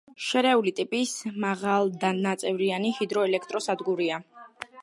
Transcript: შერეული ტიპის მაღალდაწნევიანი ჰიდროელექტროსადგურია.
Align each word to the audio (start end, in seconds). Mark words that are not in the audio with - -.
შერეული 0.27 0.71
ტიპის 0.79 1.11
მაღალდაწნევიანი 1.43 2.95
ჰიდროელექტროსადგურია. 3.01 4.23